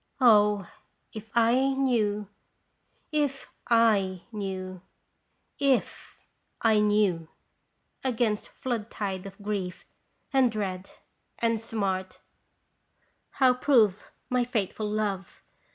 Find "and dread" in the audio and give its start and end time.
10.33-10.89